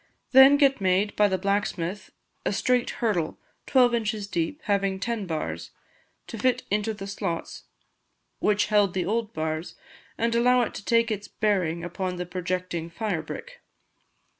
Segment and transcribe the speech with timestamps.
[0.31, 2.09] Then get made by the blacksmith
[2.43, 5.69] a straight hurdle, twelve inches deep, having ten bars,
[6.25, 7.65] to fit into the slots
[8.39, 9.75] which held the old bars,
[10.17, 13.61] and allow it to take its bearing upon the projecting fire brick.